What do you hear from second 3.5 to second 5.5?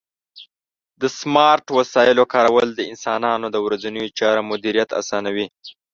د ورځنیو چارو مدیریت اسانوي.